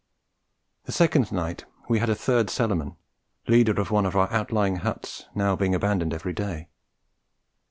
[0.85, 2.95] The second night we had a third cellarman,
[3.47, 6.69] leader of one of the outlying huts now being abandoned every day.